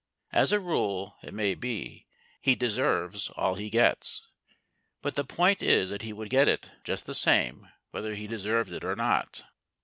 As 0.31 0.51
a 0.51 0.59
rule, 0.59 1.15
it 1.21 1.31
may 1.31 1.53
be, 1.53 2.07
he 2.41 2.55
deserves 2.55 3.29
all 3.37 3.53
he 3.53 3.69
gets, 3.69 4.25
but 5.03 5.13
the 5.13 5.23
point 5.23 5.61
is 5.61 5.91
that 5.91 6.01
he 6.01 6.11
would 6.11 6.31
get 6.31 6.47
it 6.47 6.71
just 6.83 7.05
the 7.05 7.13
same 7.13 7.69
whether 7.91 8.15
he 8.15 8.25
deserved 8.25 8.73
it 8.73 8.83
or 8.83 8.95
not. 8.95 9.43